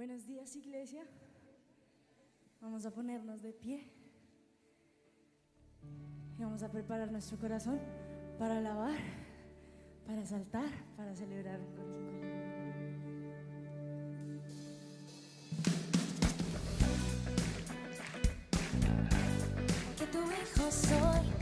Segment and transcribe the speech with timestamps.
[0.00, 1.02] Buenos días, iglesia.
[2.58, 3.92] Vamos a ponernos de pie.
[6.38, 7.78] Y vamos a preparar nuestro corazón
[8.38, 8.96] para alabar,
[10.06, 11.60] para saltar, para celebrar
[19.98, 21.39] que tu hijo soy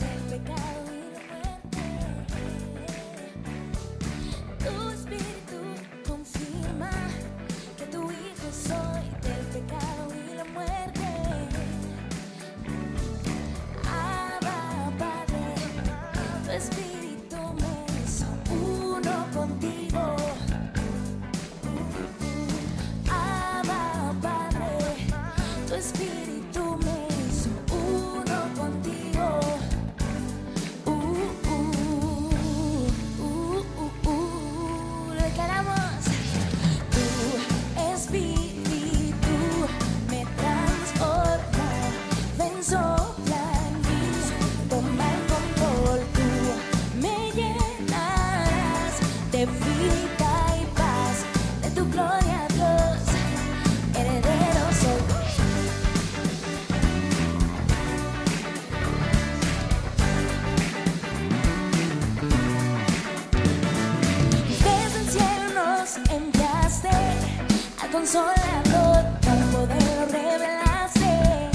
[68.11, 71.51] consolador, con poder lo revelaste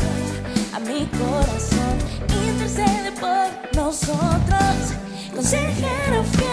[0.73, 1.97] a mi corazón.
[2.47, 4.93] Intercede por nosotros,
[5.33, 6.52] consejero fiel.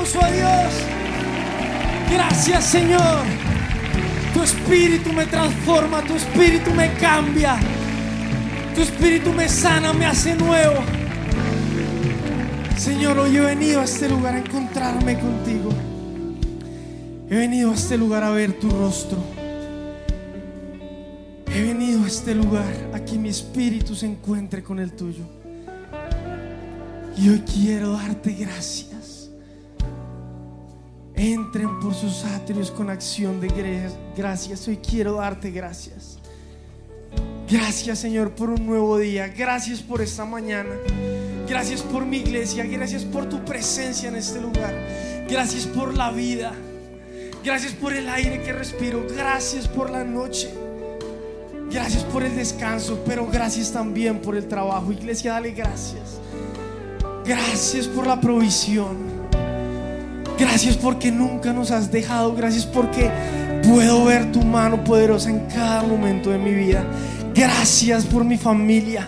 [0.00, 0.72] A Dios.
[2.10, 3.20] Gracias Señor.
[4.32, 7.58] Tu espíritu me transforma, tu espíritu me cambia.
[8.74, 10.82] Tu espíritu me sana, me hace nuevo.
[12.78, 15.70] Señor, hoy he venido a este lugar a encontrarme contigo.
[17.28, 19.18] He venido a este lugar a ver tu rostro.
[21.54, 25.24] He venido a este lugar a que mi espíritu se encuentre con el tuyo.
[31.20, 34.66] Entren por sus atrios con acción de gra- gracias.
[34.66, 36.16] Hoy quiero darte gracias.
[37.46, 39.28] Gracias Señor por un nuevo día.
[39.28, 40.70] Gracias por esta mañana.
[41.46, 42.64] Gracias por mi iglesia.
[42.64, 44.74] Gracias por tu presencia en este lugar.
[45.28, 46.52] Gracias por la vida.
[47.44, 49.06] Gracias por el aire que respiro.
[49.14, 50.48] Gracias por la noche.
[51.70, 52.98] Gracias por el descanso.
[53.04, 54.90] Pero gracias también por el trabajo.
[54.90, 56.18] Iglesia, dale gracias.
[57.26, 59.09] Gracias por la provisión.
[60.40, 62.34] Gracias porque nunca nos has dejado.
[62.34, 63.10] Gracias porque
[63.62, 66.82] puedo ver tu mano poderosa en cada momento de mi vida.
[67.34, 69.06] Gracias por mi familia.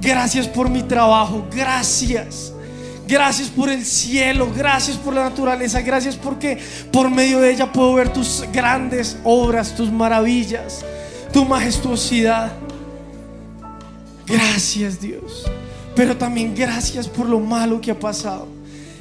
[0.00, 1.46] Gracias por mi trabajo.
[1.54, 2.52] Gracias.
[3.06, 6.58] Gracias por el cielo, gracias por la naturaleza, gracias porque
[6.90, 10.84] por medio de ella puedo ver tus grandes obras, tus maravillas,
[11.32, 12.50] tu majestuosidad.
[14.26, 15.48] Gracias Dios,
[15.94, 18.55] pero también gracias por lo malo que ha pasado.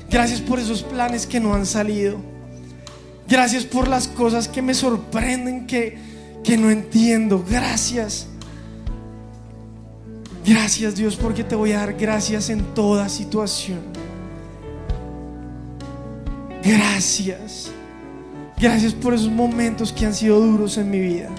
[0.09, 2.19] Gracias por esos planes que no han salido.
[3.27, 5.97] Gracias por las cosas que me sorprenden, que,
[6.43, 7.43] que no entiendo.
[7.49, 8.27] Gracias.
[10.45, 13.79] Gracias Dios porque te voy a dar gracias en toda situación.
[16.63, 17.71] Gracias.
[18.57, 21.29] Gracias por esos momentos que han sido duros en mi vida.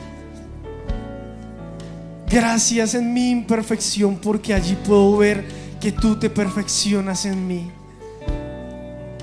[2.28, 5.44] Gracias en mi imperfección porque allí puedo ver
[5.80, 7.70] que tú te perfeccionas en mí.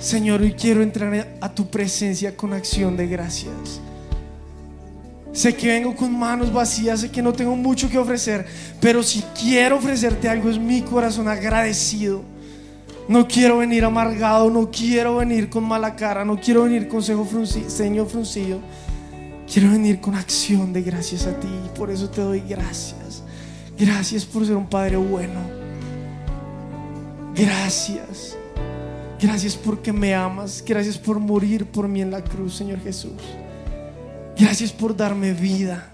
[0.03, 3.79] Señor, hoy quiero entrar a tu presencia con acción de gracias.
[5.31, 8.45] Sé que vengo con manos vacías, sé que no tengo mucho que ofrecer,
[8.81, 12.21] pero si quiero ofrecerte algo es mi corazón agradecido.
[13.07, 18.05] No quiero venir amargado, no quiero venir con mala cara, no quiero venir con ceño
[18.05, 18.59] fruncido.
[19.51, 23.23] Quiero venir con acción de gracias a ti y por eso te doy gracias.
[23.79, 25.39] Gracias por ser un Padre bueno.
[27.33, 28.35] Gracias.
[29.23, 30.61] Gracias porque me amas.
[30.67, 33.21] Gracias por morir por mí en la cruz, Señor Jesús.
[34.37, 35.89] Gracias por darme vida.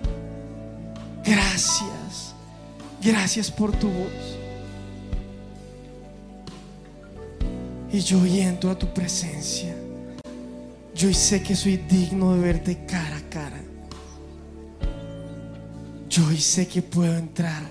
[1.23, 2.33] Gracias.
[2.99, 4.37] Gracias por tu voz.
[7.93, 9.75] Y yo hoy entro a tu presencia.
[10.95, 13.61] Yo sé que soy digno de verte cara a cara.
[16.09, 17.61] Yo sé que puedo entrar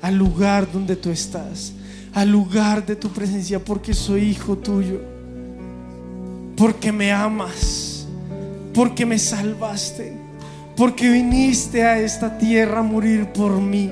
[0.00, 1.72] al lugar donde tú estás,
[2.14, 5.00] al lugar de tu presencia, porque soy hijo tuyo,
[6.56, 8.06] porque me amas,
[8.74, 10.12] porque me salvaste,
[10.76, 13.90] porque viniste a esta tierra a morir por mí.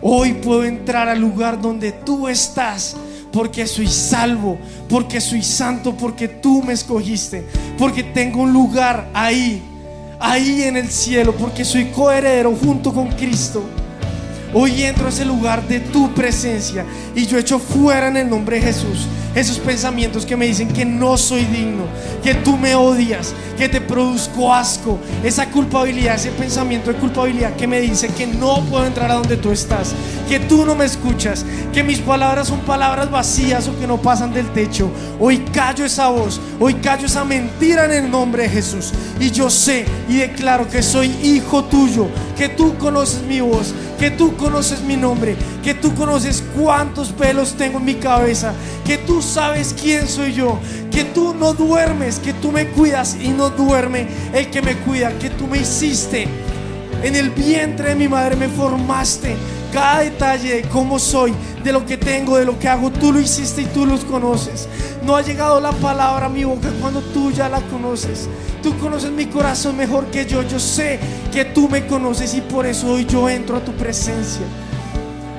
[0.00, 2.96] Hoy puedo entrar al lugar donde tú estás
[3.32, 7.44] porque soy salvo, porque soy santo, porque tú me escogiste,
[7.76, 9.62] porque tengo un lugar ahí,
[10.18, 13.62] ahí en el cielo, porque soy coheredero junto con Cristo.
[14.54, 16.84] Hoy entro a ese lugar de tu presencia
[17.14, 20.84] y yo echo fuera en el nombre de Jesús esos pensamientos que me dicen que
[20.84, 21.84] no soy digno,
[22.22, 27.66] que tú me odias, que te produzco asco, esa culpabilidad, ese pensamiento de culpabilidad que
[27.66, 29.94] me dice que no puedo entrar a donde tú estás,
[30.28, 34.32] que tú no me escuchas, que mis palabras son palabras vacías o que no pasan
[34.32, 34.90] del techo.
[35.20, 39.50] Hoy callo esa voz, hoy callo esa mentira en el nombre de Jesús y yo
[39.50, 44.80] sé y declaro que soy hijo tuyo, que tú conoces mi voz, que tú conoces
[44.82, 48.52] mi nombre, que tú conoces cuántos pelos tengo en mi cabeza,
[48.84, 50.58] que tú sabes quién soy yo,
[50.90, 55.18] que tú no duermes, que tú me cuidas y no duerme el que me cuida,
[55.18, 56.28] que tú me hiciste.
[57.02, 59.36] En el vientre de mi madre me formaste.
[59.72, 63.20] Cada detalle de cómo soy, de lo que tengo, de lo que hago, tú lo
[63.20, 64.68] hiciste y tú los conoces.
[65.04, 68.28] No ha llegado la palabra a mi boca cuando tú ya la conoces.
[68.62, 70.42] Tú conoces mi corazón mejor que yo.
[70.42, 70.98] Yo sé
[71.32, 74.46] que tú me conoces y por eso hoy yo entro a tu presencia.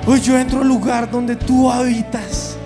[0.06, 2.56] Hoy yo entro al lugar donde tú habitas.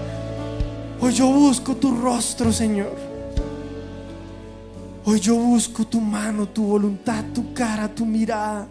[1.01, 2.95] Hoy yo busco tu rostro, Señor.
[5.07, 8.67] Hoy yo busco tu mano, tu voluntad, tu cara, tu mirada.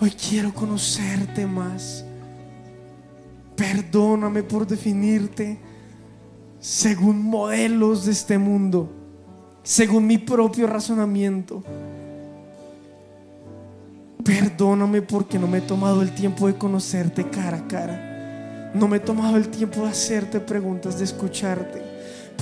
[0.00, 2.04] Hoy quiero conocerte más.
[3.56, 5.58] Perdóname por definirte
[6.58, 8.90] según modelos de este mundo,
[9.62, 11.62] según mi propio razonamiento.
[14.24, 18.72] Perdóname porque no me he tomado el tiempo de conocerte cara a cara.
[18.74, 21.83] No me he tomado el tiempo de hacerte preguntas, de escucharte.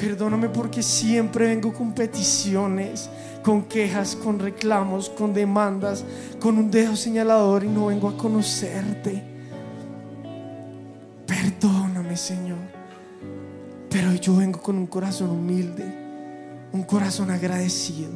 [0.03, 3.09] Perdóname porque siempre vengo con peticiones,
[3.41, 6.05] con quejas, con reclamos, con demandas,
[6.41, 9.23] con un dedo señalador y no vengo a conocerte.
[11.25, 12.59] Perdóname, Señor.
[13.89, 15.85] Pero yo vengo con un corazón humilde,
[16.73, 18.11] un corazón agradecido,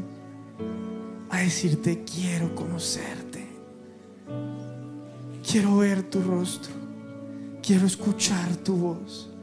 [1.31, 3.47] a decirte quiero conocerte.
[5.49, 6.75] Quiero ver tu rostro.
[7.63, 9.36] Quiero escuchar tu voz.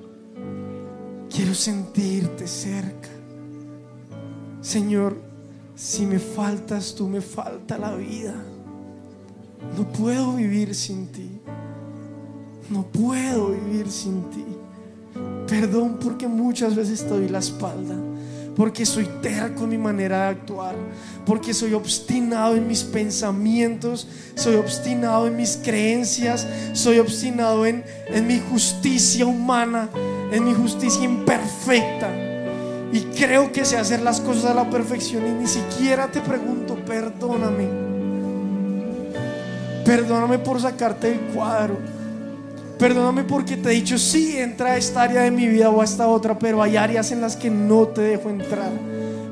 [1.34, 3.10] Quiero sentirte cerca.
[4.62, 5.17] Señor,
[5.76, 8.36] si me faltas tú, me falta la vida.
[9.76, 11.41] No puedo vivir sin ti.
[12.69, 14.46] No puedo vivir sin ti.
[15.48, 17.96] Perdón porque muchas veces te doy la espalda.
[18.56, 20.76] Porque soy terco en mi manera de actuar.
[21.26, 24.08] Porque soy obstinado en mis pensamientos.
[24.36, 26.48] Soy obstinado en mis creencias.
[26.74, 29.89] Soy obstinado en, en mi justicia humana.
[30.34, 32.10] En mi justicia imperfecta.
[32.91, 35.26] Y creo que sé hacer las cosas a la perfección.
[35.26, 37.67] Y ni siquiera te pregunto, perdóname.
[39.86, 41.78] Perdóname por sacarte del cuadro.
[42.78, 45.86] Perdóname porque te he dicho, sí, entra a esta área de mi vida o a
[45.86, 48.72] esta otra, pero hay áreas en las que no te dejo entrar.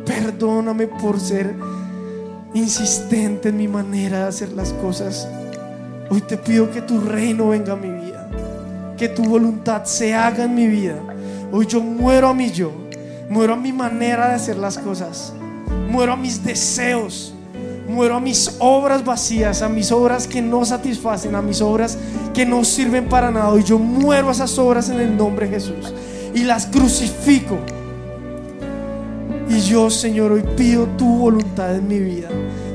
[0.05, 1.55] Perdóname por ser
[2.53, 5.27] insistente en mi manera de hacer las cosas.
[6.09, 7.90] Hoy te pido que tu reino venga a vida,
[9.01, 10.93] que tu voluntad se haga en mi vida.
[11.51, 12.71] Hoy yo muero a mi yo,
[13.31, 15.33] muero a mi manera de hacer las cosas,
[15.89, 17.33] muero a mis deseos,
[17.89, 21.97] muero a mis obras vacías, a mis obras que no satisfacen, a mis obras
[22.31, 23.49] que no sirven para nada.
[23.49, 25.91] Hoy yo muero a esas obras en el nombre de Jesús
[26.35, 27.57] y las crucifico.
[29.49, 32.29] Y yo, Señor, hoy pido tu voluntad en mi vida,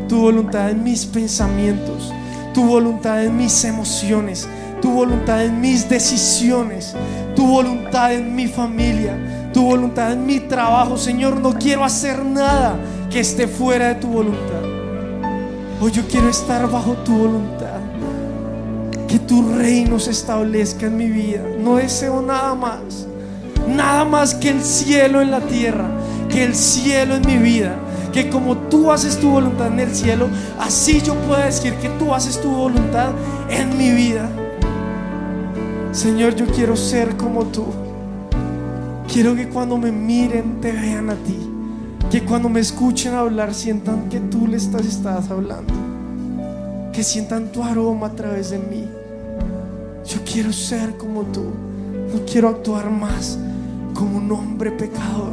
[0.09, 2.13] tu voluntad en mis pensamientos,
[2.53, 4.49] tu voluntad en mis emociones,
[4.81, 6.95] tu voluntad en mis decisiones,
[7.35, 10.97] tu voluntad en mi familia, tu voluntad en mi trabajo.
[10.97, 12.77] Señor, no quiero hacer nada
[13.11, 14.63] que esté fuera de tu voluntad.
[15.81, 17.81] Hoy yo quiero estar bajo tu voluntad.
[19.09, 21.43] Que tu reino se establezca en mi vida.
[21.59, 23.07] No deseo nada más.
[23.69, 25.87] Nada más que el cielo en la tierra.
[26.29, 27.77] Que el cielo en mi vida.
[28.13, 32.15] Que como tú haces tu voluntad en el cielo, así yo pueda decir que tú
[32.15, 33.11] haces tu voluntad
[33.51, 34.29] en mi vida.
[35.97, 37.65] Señor, yo quiero ser como tú.
[39.11, 41.39] Quiero que cuando me miren te vean a ti.
[42.11, 45.73] Que cuando me escuchen hablar sientan que tú le estás, hablando.
[46.93, 48.87] Que sientan tu aroma a través de mí.
[50.05, 51.45] Yo quiero ser como tú.
[52.13, 53.39] No quiero actuar más
[53.95, 55.33] como un hombre pecador.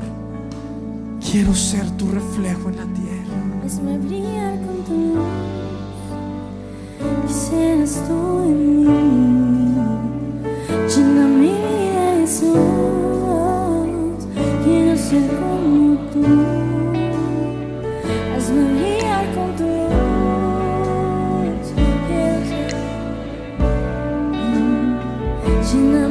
[1.29, 3.65] Quiero ser tu reflejo en la tierra.
[3.65, 4.77] Hazme brillar con
[7.27, 9.32] que seas tú en mí.
[12.23, 12.55] Jesús.
[14.63, 16.23] Quiero ser como tú.
[18.33, 19.83] Hazme brillar con tu luz.
[22.07, 22.39] Quiero
[25.67, 26.02] ser.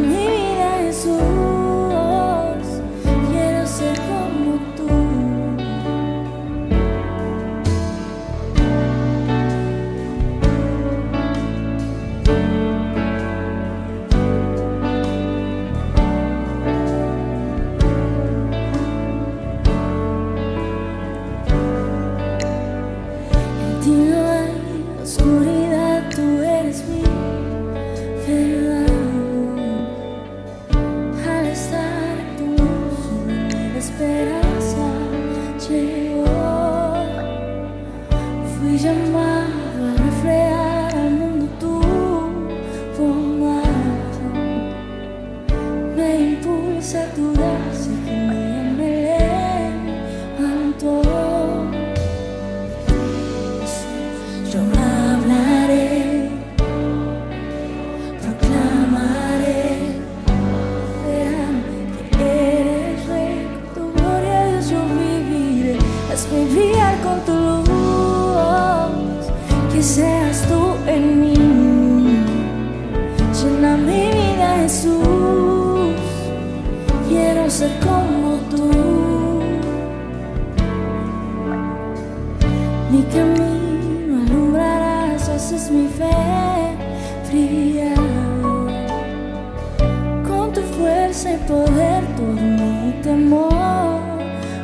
[91.52, 94.00] Poder todo mi temor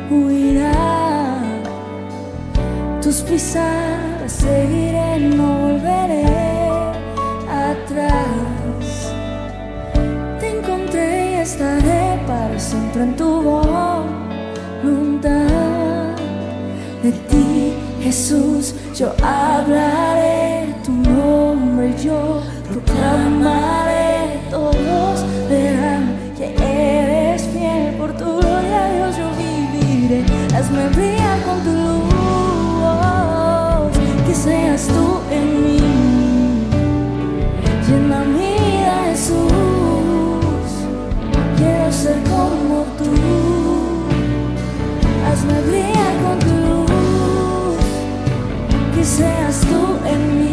[0.09, 1.41] huirá.
[3.03, 6.25] Tus pisadas seguiré, no volveré
[7.69, 8.83] atrás.
[10.39, 14.49] Te encontré y estaré para siempre en tu voluntad
[17.03, 23.78] de ti, Jesús, yo hablaré tu nombre, yo proclamaré,
[27.99, 30.23] por tu gloria Dios yo viviré,
[30.55, 32.07] hazme brillar con tu luz,
[34.25, 35.79] que seas tú en mí,
[37.85, 40.69] llena mi vida Jesús,
[41.57, 43.11] quiero ser como tú.
[45.27, 47.83] Hazme brillar con tu luz,
[48.95, 50.48] que seas tú en mí.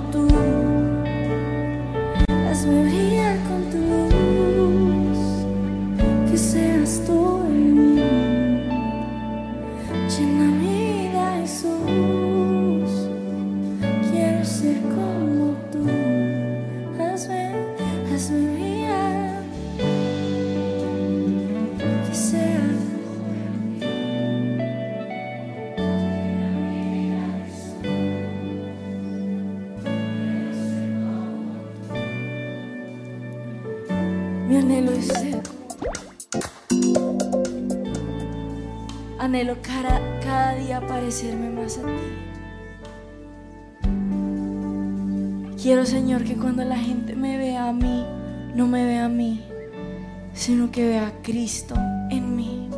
[0.00, 0.28] Como tú.
[2.50, 3.09] Hazme brillar
[39.62, 42.30] cada, cada día parecerme más a ti.
[45.62, 48.04] Quiero, Señor, que cuando la gente me vea a mí,
[48.54, 49.42] no me vea a mí,
[50.32, 51.74] sino que vea a Cristo
[52.10, 52.68] en mí.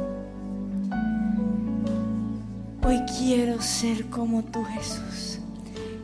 [2.85, 5.39] Hoy quiero ser como tú, Jesús.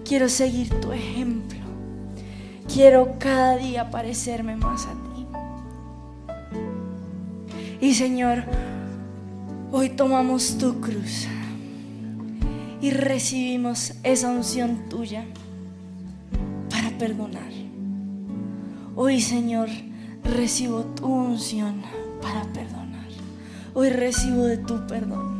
[0.04, 1.58] Quiero seguir tu ejemplo.
[2.72, 5.26] Quiero cada día parecerme más a ti.
[7.80, 8.44] Y Señor,
[9.70, 11.26] hoy tomamos tu cruz
[12.80, 15.26] y recibimos esa unción tuya
[16.70, 17.50] para perdonar.
[18.94, 19.68] Hoy, Señor,
[20.24, 21.82] recibo tu unción
[22.22, 23.08] para perdonar.
[23.74, 25.38] Hoy recibo de tu perdón.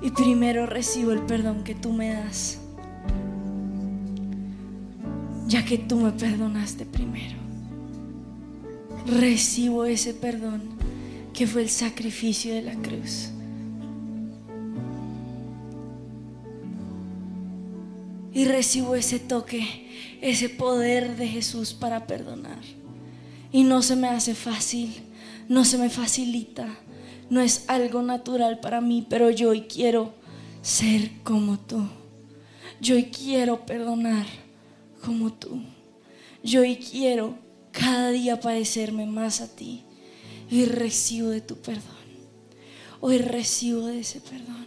[0.00, 2.58] Y primero recibo el perdón que tú me das,
[5.48, 7.36] ya que tú me perdonaste primero.
[9.06, 10.77] Recibo ese perdón
[11.38, 13.28] que fue el sacrificio de la cruz.
[18.32, 19.86] Y recibo ese toque,
[20.20, 22.58] ese poder de Jesús para perdonar.
[23.52, 24.92] Y no se me hace fácil,
[25.48, 26.76] no se me facilita,
[27.30, 30.14] no es algo natural para mí, pero yo hoy quiero
[30.60, 31.86] ser como tú.
[32.80, 34.26] Yo hoy quiero perdonar
[35.04, 35.62] como tú.
[36.42, 37.38] Yo hoy quiero
[37.70, 39.84] cada día parecerme más a ti.
[40.50, 41.82] Y recibo de tu perdón.
[43.00, 44.66] Hoy recibo de ese perdón.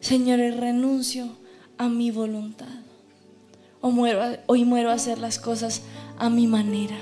[0.00, 1.28] Señor, hoy renuncio
[1.76, 2.66] a mi voluntad.
[3.80, 5.82] Hoy muero, hoy muero a hacer las cosas
[6.18, 6.96] a mi manera.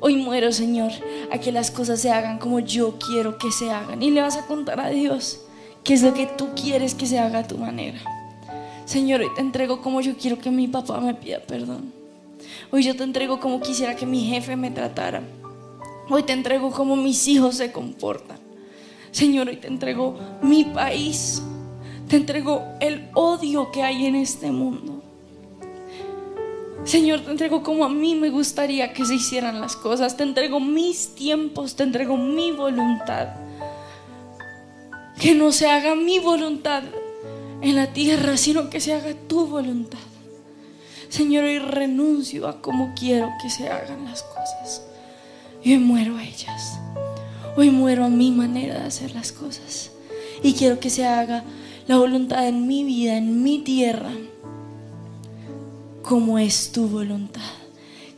[0.00, 0.92] Hoy muero, Señor,
[1.32, 4.02] a que las cosas se hagan como yo quiero que se hagan.
[4.02, 5.40] Y le vas a contar a Dios
[5.82, 8.00] qué es lo que tú quieres que se haga a tu manera.
[8.84, 11.92] Señor, hoy te entrego como yo quiero que mi papá me pida perdón.
[12.70, 15.22] Hoy yo te entrego como quisiera que mi jefe me tratara.
[16.10, 18.38] Hoy te entrego como mis hijos se comportan.
[19.10, 21.42] Señor, hoy te entrego mi país.
[22.08, 25.02] Te entrego el odio que hay en este mundo.
[26.84, 30.16] Señor, te entrego como a mí me gustaría que se hicieran las cosas.
[30.16, 33.28] Te entrego mis tiempos, te entrego mi voluntad.
[35.20, 36.84] Que no se haga mi voluntad
[37.60, 39.98] en la tierra, sino que se haga tu voluntad.
[41.10, 44.87] Señor, hoy renuncio a cómo quiero que se hagan las cosas.
[45.62, 46.78] Y hoy muero a ellas.
[47.56, 49.90] Hoy muero a mi manera de hacer las cosas.
[50.42, 51.44] Y quiero que se haga
[51.88, 54.12] la voluntad en mi vida, en mi tierra,
[56.02, 57.42] como es tu voluntad.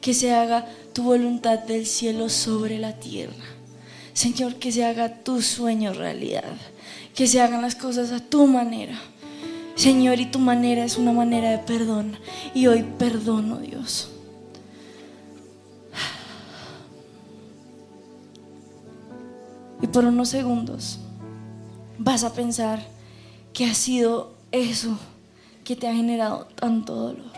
[0.00, 3.35] Que se haga tu voluntad del cielo sobre la tierra.
[4.12, 6.53] Señor, que se haga tu sueño realidad.
[7.14, 9.00] Que se hagan las cosas a tu manera.
[9.76, 12.18] Señor, y tu manera es una manera de perdón.
[12.55, 14.11] Y hoy perdono, Dios.
[19.83, 20.99] Y por unos segundos
[21.99, 22.81] vas a pensar
[23.53, 24.99] que ha sido eso
[25.64, 27.31] que te ha generado tanto dolor.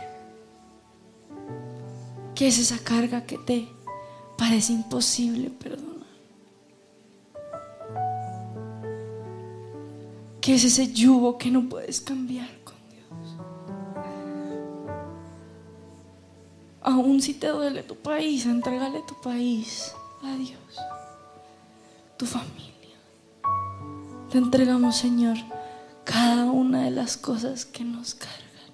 [2.34, 3.68] Que es esa carga que te
[4.38, 5.92] parece imposible perdonar.
[10.40, 13.36] Que es ese yugo que no puedes cambiar con Dios.
[16.80, 20.58] Aún si te duele tu país, entrégale tu país a Dios,
[22.22, 22.98] tu familia.
[24.30, 25.36] Te entregamos, Señor,
[26.04, 28.70] cada una de las cosas que nos cargan.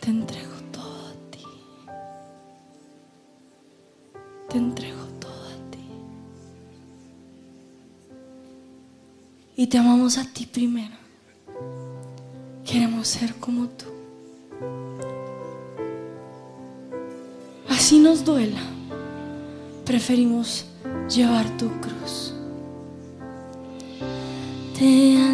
[0.00, 1.44] Te entrego todo a ti.
[4.48, 5.84] Te entrego todo a ti.
[9.56, 10.94] Y te amamos a ti primero.
[12.64, 13.86] Queremos ser como tú.
[17.90, 18.60] Así nos duela.
[19.84, 20.64] Preferimos
[21.12, 22.32] llevar tu cruz.
[24.78, 25.29] Te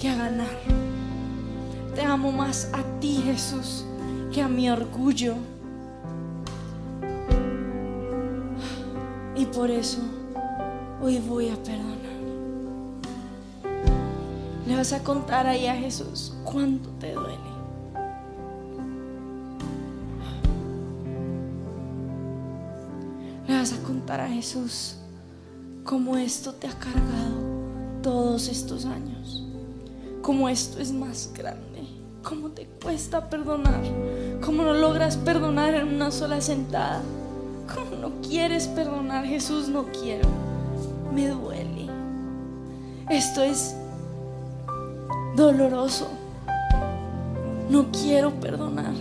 [0.00, 0.48] que a ganar.
[1.94, 3.84] Te amo más a ti, Jesús,
[4.32, 5.34] que a mi orgullo.
[9.34, 9.98] Y por eso
[11.02, 11.96] hoy voy a perdonar.
[14.66, 17.38] Le vas a contar ahí a Jesús cuánto te duele.
[23.46, 24.96] Le vas a contar a Jesús
[25.84, 27.56] cómo esto te ha cargado
[28.02, 29.45] todos estos años
[30.26, 31.86] como esto es más grande,
[32.24, 33.80] cómo te cuesta perdonar,
[34.44, 37.00] cómo no logras perdonar en una sola sentada,
[37.72, 40.28] cómo no quieres perdonar, Jesús, no quiero,
[41.14, 41.86] me duele.
[43.08, 43.76] Esto es
[45.36, 46.08] doloroso,
[47.70, 48.94] no quiero perdonar,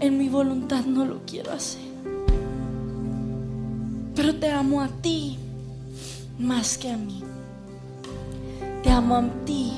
[0.00, 1.82] en mi voluntad no lo quiero hacer,
[4.14, 5.38] pero te amo a ti
[6.38, 7.27] más que a mí.
[8.82, 9.72] Te amo a ti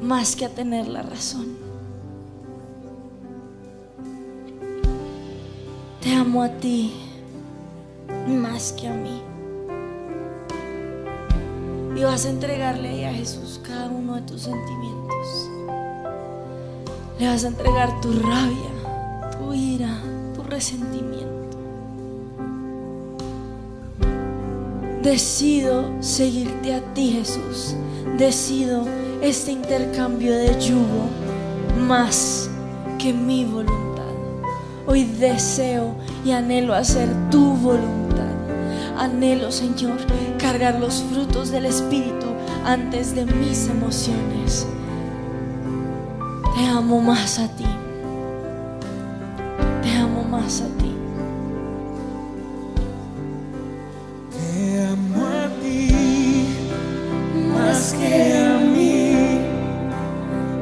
[0.00, 1.56] más que a tener la razón.
[6.00, 6.94] Te amo a ti
[8.26, 9.20] más que a mí.
[11.96, 15.50] Y vas a entregarle a Jesús cada uno de tus sentimientos.
[17.18, 20.00] Le vas a entregar tu rabia, tu ira,
[20.34, 21.58] tu resentimiento.
[25.02, 27.76] Decido seguirte a ti, Jesús
[28.18, 28.84] Decido
[29.22, 31.08] este intercambio de yugo
[31.80, 32.48] más
[32.96, 34.04] que mi voluntad.
[34.86, 38.32] Hoy deseo y anhelo hacer tu voluntad.
[38.96, 39.96] Anhelo, Señor,
[40.38, 42.26] cargar los frutos del Espíritu
[42.64, 44.64] antes de mis emociones.
[46.54, 47.66] Te amo más a ti.
[49.82, 50.93] Te amo más a ti.
[57.84, 59.40] Más que a mí.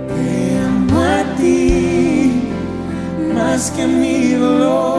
[0.09, 2.33] Te amo a ti
[3.33, 4.92] más que a mi dolor.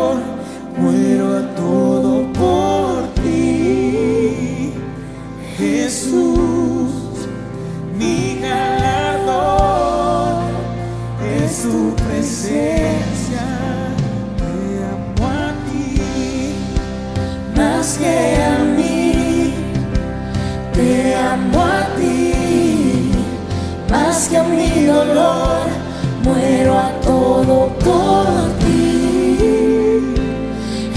[26.24, 28.26] Muero a todo por
[28.60, 30.00] ti.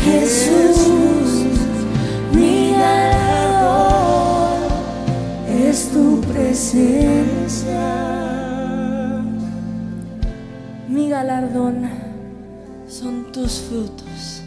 [0.05, 1.45] Jesús,
[2.33, 4.63] mi galardón
[5.49, 7.87] es tu presencia.
[10.89, 11.89] Mi galardón
[12.89, 14.43] son tus frutos.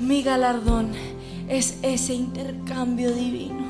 [0.00, 0.88] Mi galardón
[1.48, 3.66] es ese intercambio divino.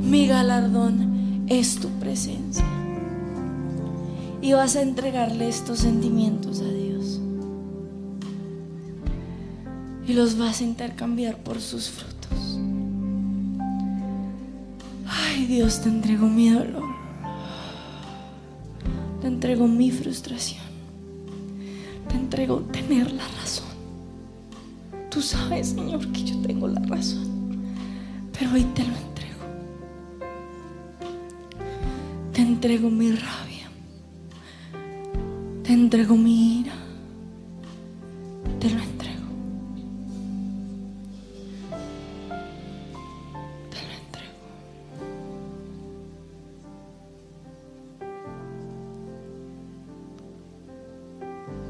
[0.00, 2.67] Mi galardón es tu presencia.
[4.48, 7.20] Y vas a entregarle estos sentimientos a Dios.
[10.06, 12.58] Y los vas a intercambiar por sus frutos.
[15.06, 16.88] Ay Dios, te entrego mi dolor.
[19.20, 20.64] Te entrego mi frustración.
[22.08, 23.68] Te entrego tener la razón.
[25.10, 27.58] Tú sabes, Señor, que yo tengo la razón.
[28.32, 29.44] Pero hoy te lo entrego.
[32.32, 33.57] Te entrego mi rabia.
[35.68, 36.72] Te entrego mi ira.
[38.58, 39.28] Te lo entrego.
[43.68, 44.38] Te lo entrego.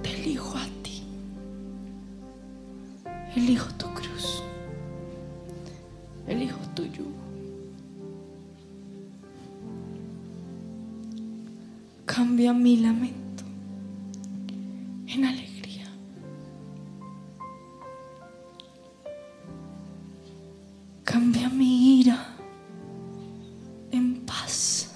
[0.00, 1.02] Te elijo a ti.
[3.34, 4.44] Elijo tu cruz.
[6.28, 7.24] Elijo tu yugo.
[12.06, 13.27] Cambia mi lamento
[15.18, 15.86] en alegría.
[21.04, 22.36] Cambia mi ira
[23.90, 24.90] en paz.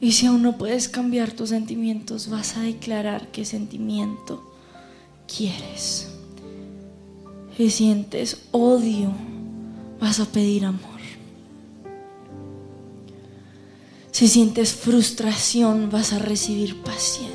[0.00, 4.52] Y si aún no puedes cambiar tus sentimientos, vas a declarar qué sentimiento
[5.28, 6.08] quieres.
[7.56, 9.12] Si sientes odio,
[10.00, 10.90] vas a pedir amor.
[14.10, 17.31] Si sientes frustración, vas a recibir paciencia.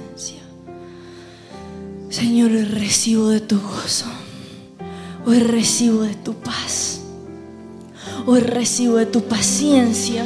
[2.20, 4.07] Señor, hoy recibo de tu gozo.
[5.28, 7.01] Hoy recibo de tu paz.
[8.26, 10.26] Hoy recibo de tu paciencia.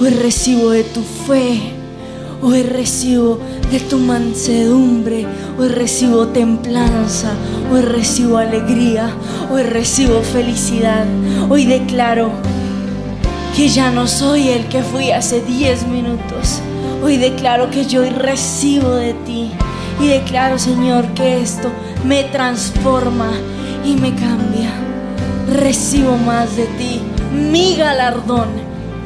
[0.00, 1.60] Hoy recibo de tu fe.
[2.40, 3.38] Hoy recibo
[3.70, 5.26] de tu mansedumbre.
[5.58, 7.34] Hoy recibo templanza.
[7.70, 9.14] Hoy recibo alegría.
[9.52, 11.04] Hoy recibo felicidad.
[11.50, 12.32] Hoy declaro
[13.54, 16.62] que ya no soy el que fui hace 10 minutos.
[17.04, 19.50] Hoy declaro que yo recibo de ti.
[20.00, 21.68] Y declaro, Señor, que esto
[22.06, 23.30] me transforma
[23.84, 24.70] y me cambia.
[25.52, 27.02] Recibo más de ti.
[27.32, 28.48] Mi galardón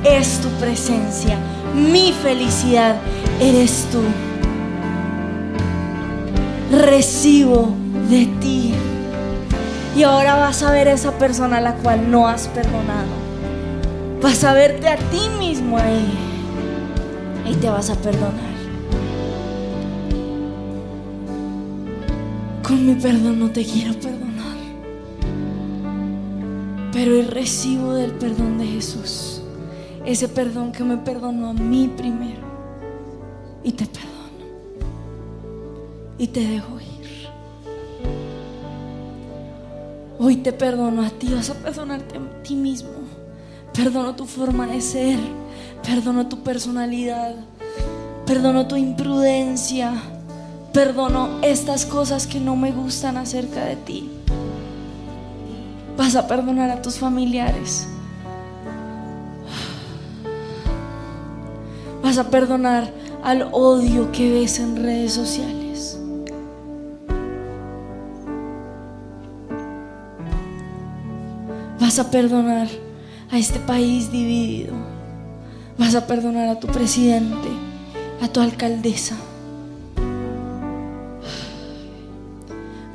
[0.04, 1.36] es tu presencia.
[1.74, 2.94] Mi felicidad
[3.40, 4.02] eres tú.
[6.76, 7.74] Recibo
[8.08, 8.74] de ti.
[9.96, 13.24] Y ahora vas a ver a esa persona a la cual no has perdonado.
[14.22, 16.12] Vas a verte a ti mismo ahí.
[17.50, 18.53] Y te vas a perdonar.
[22.74, 24.56] Mi perdón no te quiero perdonar.
[26.92, 29.40] Pero recibo del perdón de Jesús.
[30.04, 32.42] Ese perdón que me perdonó a mí primero.
[33.62, 34.12] Y te perdono.
[36.18, 37.28] Y te dejo ir.
[40.18, 41.32] Hoy te perdono a ti.
[41.32, 42.90] Vas a perdonarte a ti mismo.
[43.72, 45.18] Perdono tu forma de ser.
[45.82, 47.34] Perdono tu personalidad.
[48.26, 49.94] Perdono tu imprudencia
[50.74, 54.10] perdono estas cosas que no me gustan acerca de ti.
[55.96, 57.86] Vas a perdonar a tus familiares.
[62.02, 62.90] Vas a perdonar
[63.22, 65.96] al odio que ves en redes sociales.
[71.78, 72.66] Vas a perdonar
[73.30, 74.74] a este país dividido.
[75.78, 77.48] Vas a perdonar a tu presidente,
[78.20, 79.14] a tu alcaldesa.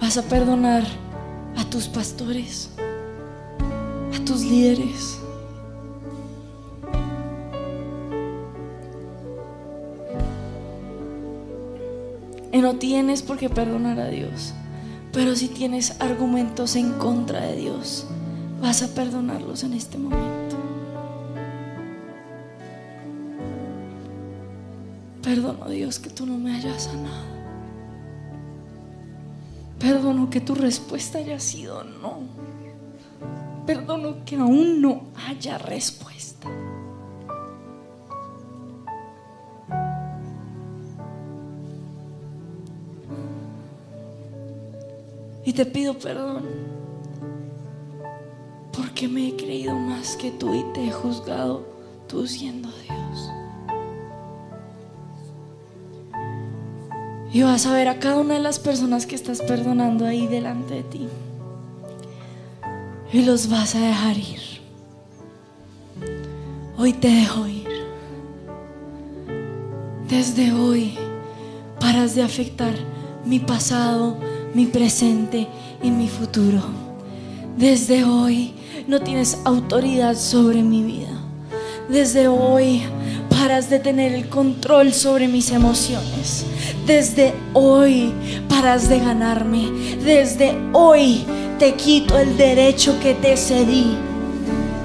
[0.09, 0.83] Vas a perdonar
[1.55, 5.19] a tus pastores, a tus líderes.
[12.51, 14.55] Y no tienes por qué perdonar a Dios.
[15.13, 18.07] Pero si tienes argumentos en contra de Dios,
[18.59, 20.55] vas a perdonarlos en este momento.
[25.21, 27.38] Perdono Dios que tú no me hayas sanado.
[29.79, 32.19] Perdono que tu respuesta haya sido no.
[33.65, 36.49] Perdono que aún no haya respuesta.
[45.45, 46.43] Y te pido perdón
[48.71, 51.65] porque me he creído más que tú y te he juzgado
[52.07, 52.88] tú siendo Dios.
[57.31, 60.75] Y vas a ver a cada una de las personas que estás perdonando ahí delante
[60.75, 61.07] de ti.
[63.13, 64.39] Y los vas a dejar ir.
[66.77, 67.67] Hoy te dejo ir.
[70.07, 70.97] Desde hoy
[71.79, 72.73] paras de afectar
[73.25, 74.17] mi pasado,
[74.55, 75.47] mi presente
[75.83, 76.61] y mi futuro.
[77.57, 78.53] Desde hoy
[78.87, 81.09] no tienes autoridad sobre mi vida.
[81.89, 82.81] Desde hoy
[83.39, 86.45] paras de tener el control sobre mis emociones.
[86.85, 88.13] Desde hoy
[88.49, 89.69] paras de ganarme.
[90.03, 91.23] Desde hoy
[91.57, 93.95] te quito el derecho que te cedí.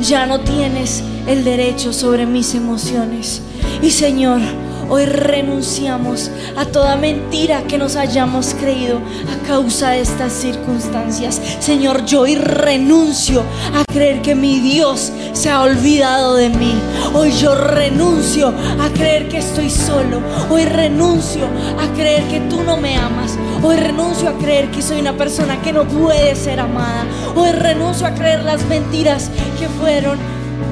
[0.01, 3.43] Ya no tienes el derecho sobre mis emociones.
[3.83, 4.41] Y Señor,
[4.89, 8.99] Hoy renunciamos a toda mentira que nos hayamos creído
[9.33, 11.41] a causa de estas circunstancias.
[11.61, 13.43] Señor, yo hoy renuncio
[13.75, 16.75] a creer que mi Dios se ha olvidado de mí.
[17.15, 20.21] Hoy yo renuncio a creer que estoy solo.
[20.51, 21.47] Hoy renuncio
[21.81, 23.39] a creer que tú no me amas.
[23.63, 27.07] Hoy renuncio a creer que soy una persona que no puede ser amada.
[27.35, 30.19] Hoy renuncio a creer las mentiras que fueron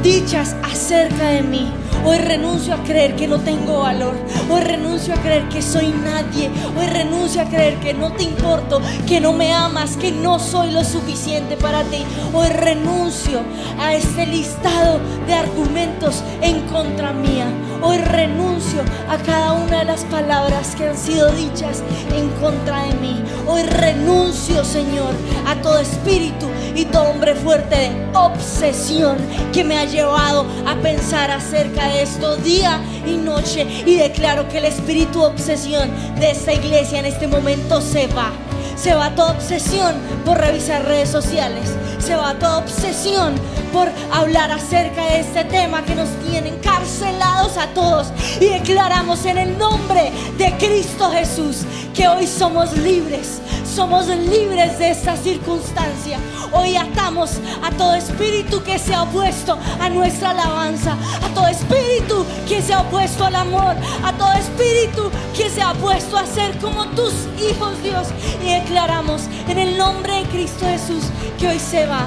[0.02, 1.81] dichas acerca de mí.
[2.04, 4.14] Hoy renuncio a creer que no tengo valor.
[4.50, 6.50] Hoy renuncio a creer que soy nadie.
[6.76, 10.72] Hoy renuncio a creer que no te importo, que no me amas, que no soy
[10.72, 12.04] lo suficiente para ti.
[12.32, 13.42] Hoy renuncio
[13.78, 17.46] a este listado de argumentos en contra mía.
[17.82, 21.82] Hoy renuncio a cada una de las palabras que han sido dichas
[22.14, 23.22] en contra de mí.
[23.46, 25.14] Hoy renuncio, Señor,
[25.46, 29.16] a todo espíritu y todo hombre fuerte de obsesión
[29.52, 33.66] que me ha llevado a pensar acerca de esto día y noche.
[33.86, 38.30] Y declaro que el espíritu de obsesión de esta iglesia en este momento se va.
[38.76, 39.94] Se va toda obsesión
[40.24, 41.70] por revisar redes sociales.
[41.98, 43.34] Se va toda obsesión
[43.72, 48.08] por hablar acerca de este tema que nos tiene encarcelados a todos.
[48.40, 51.64] Y declaramos en el nombre de Cristo Jesús
[51.94, 53.40] que hoy somos libres.
[53.64, 56.18] Somos libres de esta circunstancia.
[56.52, 60.96] Hoy atamos a todo espíritu que se ha opuesto a nuestra alabanza.
[61.22, 63.76] A todo espíritu que se ha opuesto al amor.
[64.04, 68.08] A todo espíritu que se ha opuesto a ser como tus hijos, Dios.
[68.42, 71.04] Y declaramos en el nombre de Cristo Jesús
[71.38, 72.06] que hoy se va.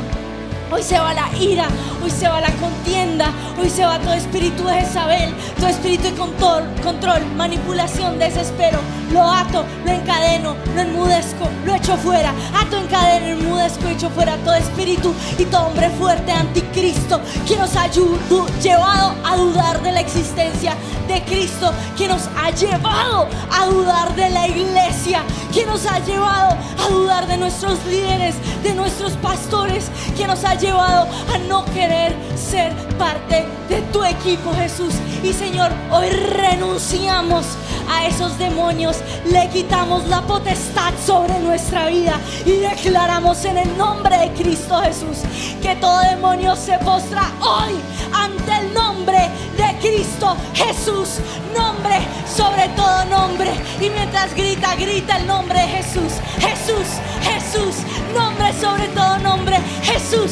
[0.71, 1.67] Hoy se va la ira,
[2.03, 6.13] hoy se va la contienda, hoy se va todo espíritu de Jezabel, todo espíritu de
[6.13, 8.79] control, control, manipulación, desespero.
[9.11, 12.33] Lo ato, lo encadeno, lo enmudezco, lo echo fuera.
[12.59, 17.87] Ato, encadeno, enmudezco, echo fuera todo espíritu y todo hombre fuerte anticristo que nos ha
[17.87, 20.75] llevado a dudar de la existencia
[21.07, 25.21] de Cristo, que nos ha llevado a dudar de la iglesia,
[25.53, 30.54] que nos ha llevado a dudar de nuestros líderes, de nuestros pastores, que nos ha
[30.57, 34.93] llevado a no querer ser parte de tu equipo, Jesús.
[35.23, 37.45] Y Señor, hoy renunciamos
[37.89, 44.17] a esos demonios, le quitamos la potestad sobre nuestra vida y declaramos en el nombre
[44.17, 45.19] de Cristo Jesús
[45.61, 47.73] que todo demonio se postra hoy
[48.13, 51.19] ante el nombre de Cristo Jesús,
[51.55, 53.51] nombre sobre todo nombre.
[53.79, 56.87] Y mientras grita, grita el nombre de Jesús, Jesús,
[57.21, 57.75] Jesús,
[58.13, 60.31] nombre sobre todo nombre, Jesús,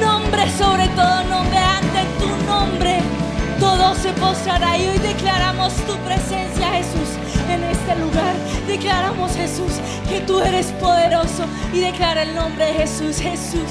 [0.00, 3.02] nombre sobre todo nombre, ante tu nombre
[3.64, 7.16] todo se postrará y hoy declaramos tu presencia, Jesús,
[7.48, 8.34] en este lugar.
[8.66, 9.72] Declaramos, Jesús,
[10.08, 13.70] que tú eres poderoso y declara el nombre de Jesús, Jesús,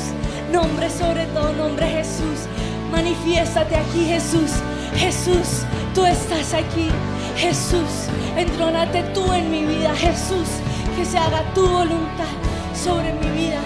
[0.51, 2.47] nombre sobre todo nombre, Jesús.
[2.91, 4.51] Manifiéstate aquí, Jesús.
[4.97, 6.89] Jesús, tú estás aquí.
[7.37, 9.93] Jesús, entrónate tú en mi vida.
[9.95, 10.47] Jesús,
[10.95, 12.33] que se haga tu voluntad
[12.73, 13.59] sobre mi vida.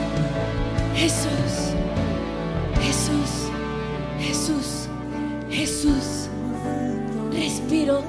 [0.95, 1.73] Jesús,
[2.82, 3.51] Jesús,
[4.19, 4.88] Jesús,
[5.49, 6.30] Jesús.
[7.32, 8.03] Respiro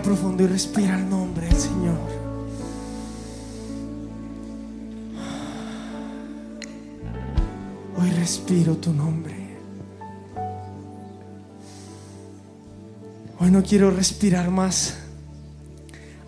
[0.00, 1.98] profundo y respira el nombre del Señor.
[7.96, 9.42] Hoy respiro tu nombre.
[13.38, 14.94] Hoy no quiero respirar más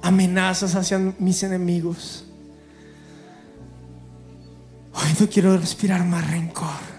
[0.02, 2.24] amenazas hacia mis enemigos.
[4.92, 6.94] Hoy no quiero respirar más rencor.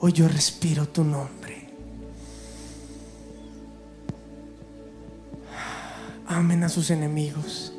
[0.00, 1.39] Hoy yo respiro tu nombre.
[6.70, 7.72] Sus enemigos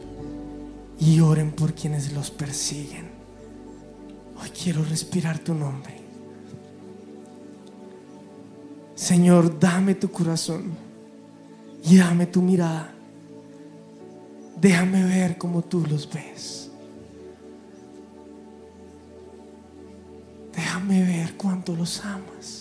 [0.99, 3.09] y oren por quienes los persiguen.
[4.41, 5.99] Hoy quiero respirar tu nombre.
[8.95, 10.71] Señor, dame tu corazón
[11.83, 12.93] y dame tu mirada.
[14.59, 16.69] Déjame ver como tú los ves.
[20.53, 22.60] Déjame ver cuánto los amas.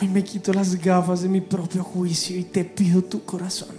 [0.00, 3.76] Hoy me quito las gafas de mi propio juicio y te pido tu corazón.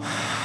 [0.00, 0.38] Oh.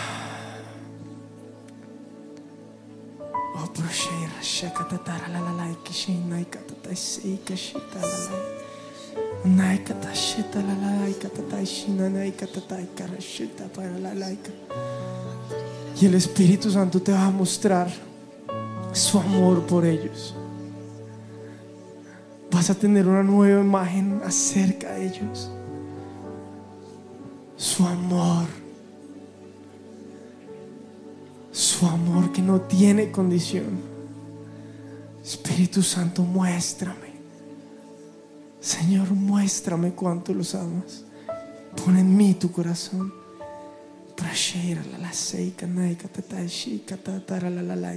[16.00, 17.92] Y el Espíritu Santo te va a mostrar
[18.94, 20.36] su amor por ellos.
[22.54, 25.50] Vas a tener una nueva imagen acerca de ellos.
[27.58, 28.46] Su amor.
[31.52, 33.82] Su amor que no tiene condición.
[35.24, 37.14] Espíritu Santo, muéstrame.
[38.60, 41.06] Señor, muéstrame cuánto los amas.
[41.84, 43.12] Pon en mí tu corazón.
[44.92, 45.04] La
[47.76, 47.94] la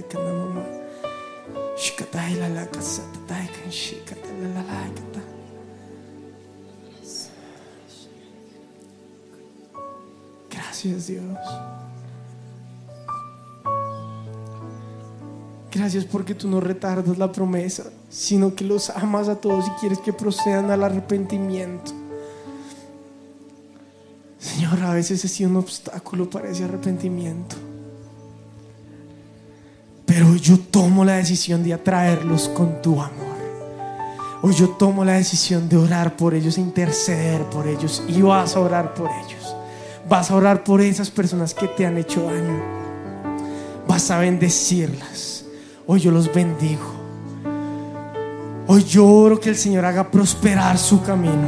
[10.49, 11.37] Gracias Dios.
[15.71, 19.99] Gracias porque tú no retardas la promesa, sino que los amas a todos y quieres
[19.99, 21.91] que procedan al arrepentimiento.
[24.39, 27.66] Señor, a veces he sido un obstáculo para ese arrepentimiento.
[30.17, 33.37] Pero hoy yo tomo la decisión de atraerlos con tu amor.
[34.41, 38.01] Hoy yo tomo la decisión de orar por ellos, interceder por ellos.
[38.07, 39.55] Y vas a orar por ellos.
[40.09, 42.63] Vas a orar por esas personas que te han hecho daño.
[43.87, 45.45] Vas a bendecirlas.
[45.85, 46.91] Hoy yo los bendigo.
[48.65, 51.47] Hoy yo oro que el Señor haga prosperar su camino.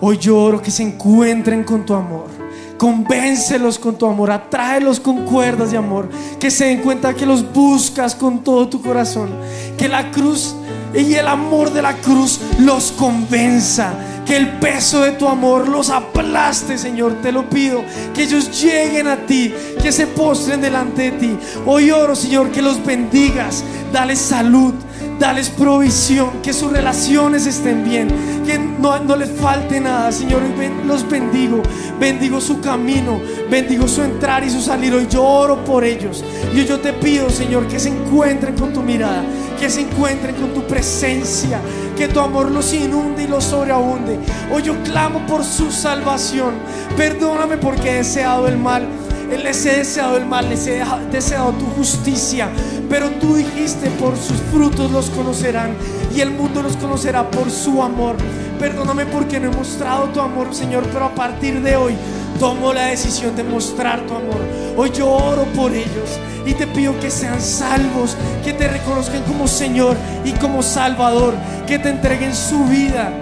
[0.00, 2.35] Hoy yo oro que se encuentren con tu amor.
[2.78, 6.08] Convéncelos con tu amor, atráelos con cuerdas de amor.
[6.38, 9.30] Que se den cuenta que los buscas con todo tu corazón.
[9.78, 10.54] Que la cruz
[10.94, 13.94] y el amor de la cruz los convenza.
[14.26, 17.14] Que el peso de tu amor los aplaste, Señor.
[17.22, 17.82] Te lo pido.
[18.14, 19.54] Que ellos lleguen a ti.
[19.82, 21.38] Que se postren delante de ti.
[21.64, 23.64] Hoy oro, Señor, que los bendigas.
[23.92, 24.74] Dale salud.
[25.18, 28.08] Dales provisión, que sus relaciones estén bien,
[28.44, 30.42] que no, les falte nada, Señor.
[30.42, 31.62] Hoy los bendigo,
[31.98, 33.18] bendigo su camino,
[33.50, 34.92] bendigo su entrar y su salir.
[34.92, 36.22] Hoy yo oro por ellos.
[36.54, 39.24] Y yo te pido, Señor, que se encuentren con tu mirada,
[39.58, 41.60] que se encuentren con tu presencia,
[41.96, 44.18] que tu amor los inunde y los sobreabunde.
[44.52, 46.54] Hoy yo clamo por su salvación.
[46.94, 48.86] Perdóname porque he deseado el mal.
[49.28, 52.48] Les he deseado el mal, les he deseado tu justicia,
[52.88, 55.74] pero tú dijiste por sus frutos los conocerán
[56.14, 58.16] y el mundo los conocerá por su amor.
[58.58, 61.94] Perdóname porque no he mostrado tu amor, Señor, pero a partir de hoy
[62.38, 64.40] tomo la decisión de mostrar tu amor.
[64.76, 69.48] Hoy yo oro por ellos y te pido que sean salvos, que te reconozcan como
[69.48, 71.34] Señor y como Salvador,
[71.66, 73.12] que te entreguen su vida.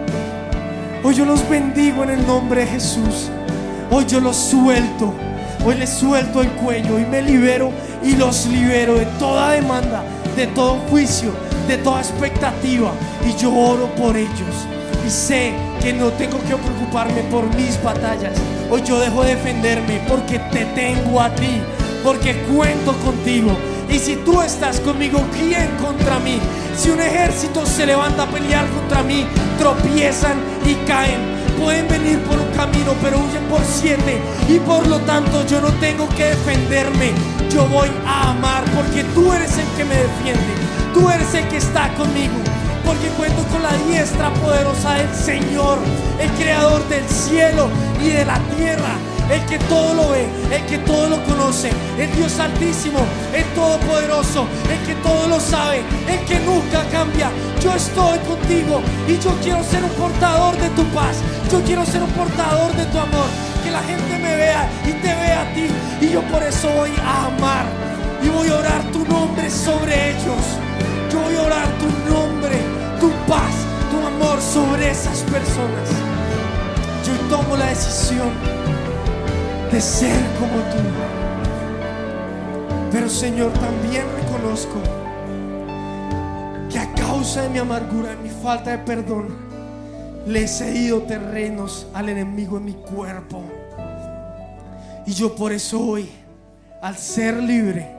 [1.03, 3.31] Hoy yo los bendigo en el nombre de Jesús.
[3.91, 5.15] Hoy yo los suelto.
[5.67, 10.05] Hoy les suelto el cuello y me libero y los libero de toda demanda,
[10.37, 11.33] de todo juicio,
[11.67, 12.93] de toda expectativa.
[13.27, 14.67] Y yo oro por ellos.
[15.07, 18.37] Y sé que no tengo que preocuparme por mis batallas.
[18.71, 21.63] Hoy yo dejo de defenderme porque te tengo a ti,
[22.03, 23.57] porque cuento contigo.
[23.89, 26.41] Y si tú estás conmigo, ¿quién contra mí?
[26.77, 29.25] Si un ejército se levanta a pelear contra mí,
[29.59, 30.37] tropiezan
[30.67, 31.44] y caen.
[31.59, 34.21] Pueden venir por un camino, pero huyen por siete.
[34.49, 37.13] Y por lo tanto yo no tengo que defenderme.
[37.51, 40.55] Yo voy a amar porque tú eres el que me defiende.
[40.93, 42.35] Tú eres el que está conmigo.
[42.85, 45.79] Porque cuento con la diestra poderosa del Señor,
[46.21, 47.69] el creador del cielo
[48.03, 48.99] y de la tierra
[49.31, 53.01] el que todo lo ve, el que todo lo conoce, el Dios altísimo,
[53.33, 57.31] el todopoderoso, el que todo lo sabe, el que nunca cambia.
[57.61, 61.17] Yo estoy contigo y yo quiero ser un portador de tu paz,
[61.51, 63.29] yo quiero ser un portador de tu amor,
[63.63, 65.69] que la gente me vea y te vea a ti
[66.01, 67.67] y yo por eso voy a amar
[68.23, 70.45] y voy a orar tu nombre sobre ellos.
[71.11, 72.59] Yo voy a orar tu nombre,
[73.01, 73.55] tu paz,
[73.91, 75.89] tu amor sobre esas personas.
[77.07, 78.31] Yo tomo la decisión
[79.75, 80.79] de ser como tú.
[82.93, 84.79] Pero Señor, también reconozco
[86.71, 89.35] que a causa de mi amargura, de mi falta de perdón,
[90.29, 93.43] le he cedido terrenos al enemigo en mi cuerpo.
[95.07, 96.09] Y yo por eso hoy,
[96.81, 97.91] al ser libre,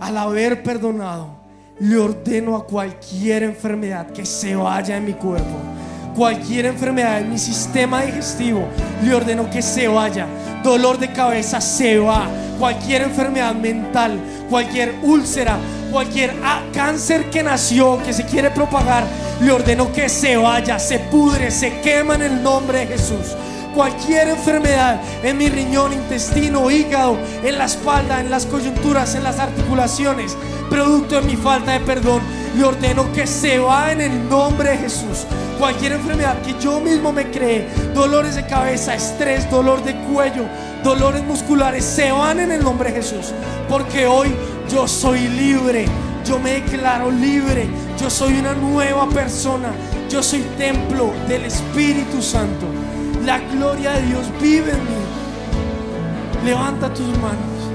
[0.00, 1.38] al haber perdonado,
[1.80, 5.73] le ordeno a cualquier enfermedad que se vaya de mi cuerpo.
[6.14, 8.68] Cualquier enfermedad en mi sistema digestivo,
[9.02, 10.26] le ordeno que se vaya.
[10.62, 12.28] Dolor de cabeza se va.
[12.58, 15.58] Cualquier enfermedad mental, cualquier úlcera,
[15.90, 19.04] cualquier ah, cáncer que nació, que se quiere propagar,
[19.40, 23.34] le ordeno que se vaya, se pudre, se quema en el nombre de Jesús
[23.74, 29.38] cualquier enfermedad en mi riñón, intestino, hígado, en la espalda, en las coyunturas, en las
[29.38, 30.36] articulaciones,
[30.70, 32.22] producto de mi falta de perdón,
[32.56, 35.26] le ordeno que se va en el nombre de Jesús.
[35.58, 40.44] Cualquier enfermedad que yo mismo me cree, dolores de cabeza, estrés, dolor de cuello,
[40.82, 43.32] dolores musculares, se van en el nombre de Jesús.
[43.68, 44.34] Porque hoy
[44.70, 45.86] yo soy libre,
[46.24, 47.66] yo me declaro libre,
[48.00, 49.70] yo soy una nueva persona,
[50.08, 52.83] yo soy templo del Espíritu Santo.
[53.24, 56.44] La gloria de Dios vive en mí.
[56.44, 57.70] Levanta tus manos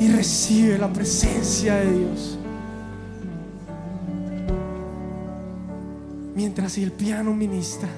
[0.00, 2.38] y recibe la presencia de Dios.
[6.34, 7.88] Mientras el piano ministra,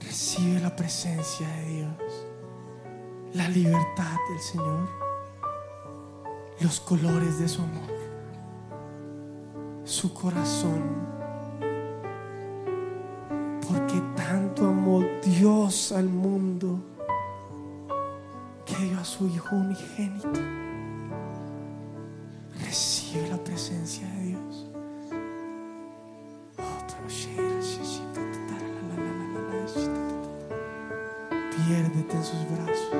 [0.00, 2.26] recibe la presencia de Dios,
[3.34, 4.88] la libertad del Señor,
[6.58, 7.92] los colores de su amor,
[9.84, 11.15] su corazón
[13.68, 16.78] porque tanto amó Dios al mundo
[18.64, 20.40] que dio a su Hijo unigénito.
[22.60, 24.66] Recibe la presencia de Dios.
[31.66, 32.92] Piérdete en sus brazos.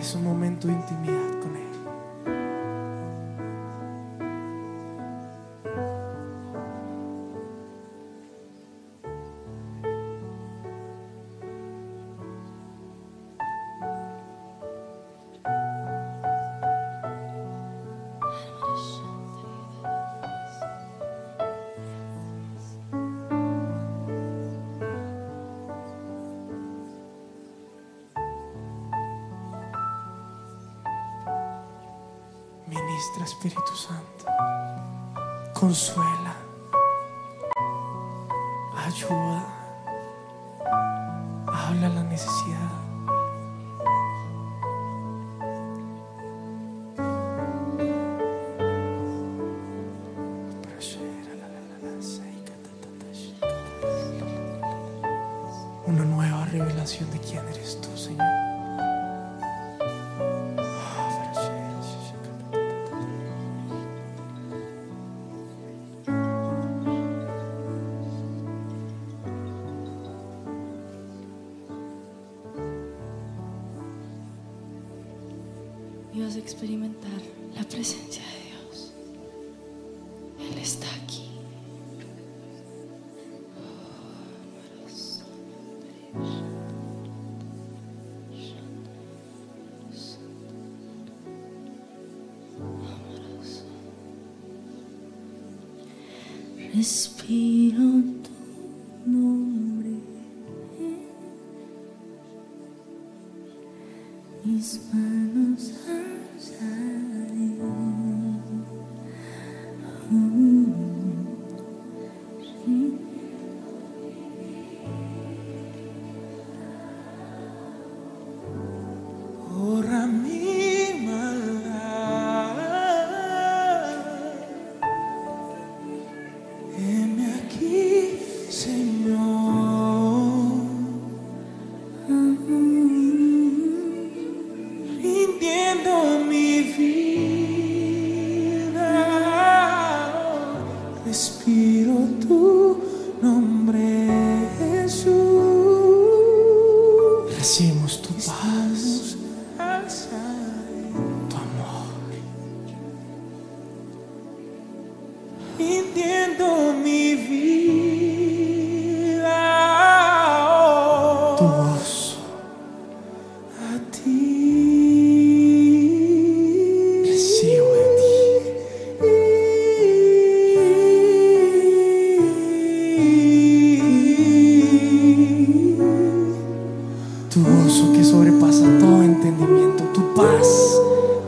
[0.00, 1.35] Es un momento de intimidad
[32.96, 34.24] Ministra, Espíritu Santo.
[35.52, 36.34] Consuela.
[38.74, 39.44] Ayuda.
[41.46, 42.85] Habla la necesidad.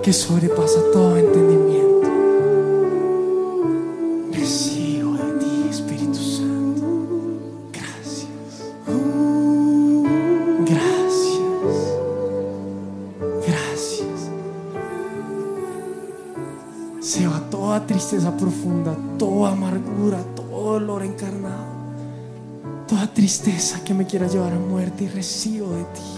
[0.09, 2.09] Que sobrepasa todo entendimiento.
[4.33, 6.87] Recibo de ti, Espíritu Santo.
[7.71, 8.31] Gracias.
[10.65, 11.77] Gracias.
[13.47, 14.31] Gracias.
[17.01, 21.67] Se va toda tristeza profunda, toda amargura, todo dolor encarnado,
[22.87, 26.18] toda tristeza que me quiera llevar a muerte y recibo de ti.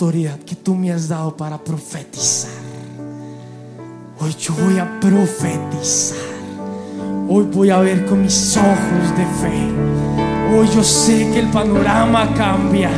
[0.00, 2.50] Que tú me has dado para profetizar.
[4.18, 6.16] Hoy yo voy a profetizar.
[7.28, 10.56] Hoy voy a ver con mis ojos de fe.
[10.56, 12.88] Hoy yo sé que el panorama cambia.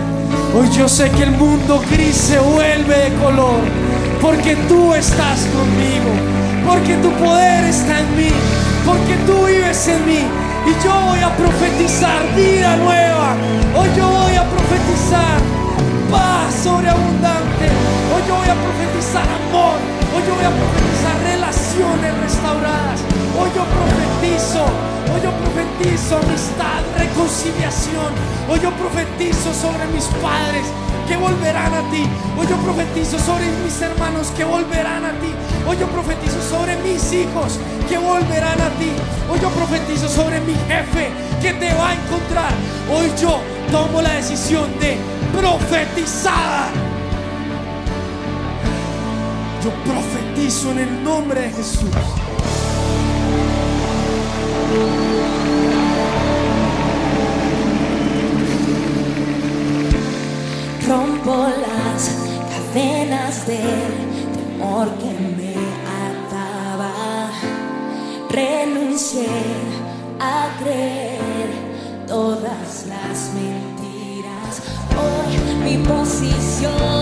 [0.56, 3.62] Hoy yo sé que el mundo gris se vuelve de color.
[4.20, 6.12] Porque tú estás conmigo.
[6.64, 8.30] Porque tu poder está en mí.
[8.86, 10.20] Porque tú vives en mí.
[10.20, 13.34] Y yo voy a profetizar vida nueva.
[13.76, 15.61] Hoy yo voy a profetizar
[16.12, 17.66] paz sobreabundante.
[18.12, 19.80] Hoy yo voy a profetizar amor.
[20.12, 23.00] Hoy yo voy a profetizar relaciones restauradas.
[23.40, 24.64] Hoy yo profetizo.
[25.12, 28.12] Hoy yo profetizo amistad, reconciliación.
[28.48, 30.64] Hoy yo profetizo sobre mis padres
[31.08, 32.04] que volverán a ti.
[32.38, 35.32] Hoy yo profetizo sobre mis hermanos que volverán a ti.
[35.66, 37.58] Hoy yo profetizo sobre mis hijos
[37.88, 38.92] que volverán a ti.
[39.30, 41.10] Hoy yo profetizo sobre mi jefe
[41.42, 42.52] que te va a encontrar.
[42.88, 43.40] Hoy yo
[43.72, 44.98] tomo la decisión de
[45.32, 46.68] profetizar.
[49.64, 51.88] Yo profetizo en el nombre de Jesús.
[60.86, 62.10] Rompo las
[62.52, 63.92] cadenas del
[64.36, 65.54] temor que me
[66.04, 67.30] ataba.
[68.28, 69.28] Renuncié
[70.20, 70.91] a creer
[73.12, 74.62] las mentiras.
[74.96, 77.01] Hoy mi posición